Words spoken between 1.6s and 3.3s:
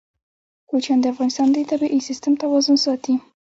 طبعي سیسټم توازن ساتي.